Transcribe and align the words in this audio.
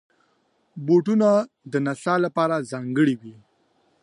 بوټونه 0.85 1.29
د 1.71 1.73
نڅا 1.85 2.15
لپاره 2.25 2.55
ځانګړي 2.71 3.15
وي. 3.21 3.35